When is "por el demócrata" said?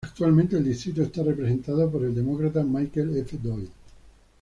1.91-2.63